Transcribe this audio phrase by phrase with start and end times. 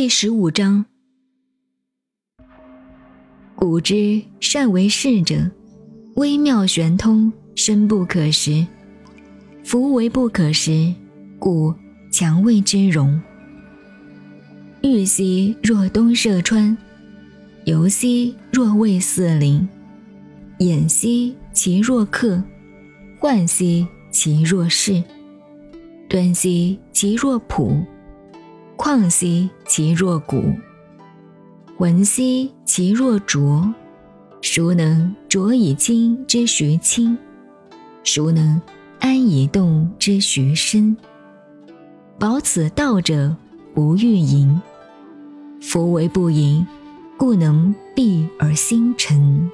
[0.00, 0.84] 第十五章：
[3.56, 5.50] 古之善为士者，
[6.14, 8.64] 微妙玄通，深不可识。
[9.64, 10.94] 夫为不可识，
[11.40, 11.74] 故
[12.12, 13.20] 强谓之容。
[14.84, 16.78] 玉兮若东涉川，
[17.64, 19.68] 游兮若渭四邻。
[20.60, 22.40] 偃兮其若客，
[23.18, 25.02] 涣兮其若市，
[26.08, 27.84] 敦兮其若朴，
[28.78, 30.54] 旷兮其若谷，
[31.76, 33.74] 浑兮其若浊。
[34.40, 37.18] 孰能浊以清之徐清？
[38.04, 38.62] 孰能
[39.00, 40.96] 安以动之徐深？
[42.20, 43.34] 保此道者，
[43.74, 44.62] 不欲盈。
[45.60, 46.64] 夫为不盈，
[47.16, 49.50] 故能蔽而星辰。